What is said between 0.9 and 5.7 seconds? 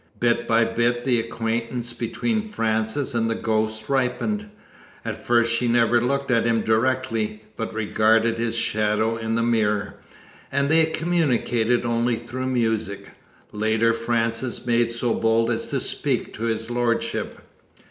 the acquaintance between Frances and the ghost ripened. At first she